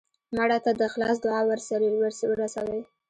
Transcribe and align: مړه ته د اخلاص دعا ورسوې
مړه 0.35 0.57
ته 0.65 0.71
د 0.75 0.79
اخلاص 0.89 1.17
دعا 1.25 1.41
ورسوې 1.47 2.81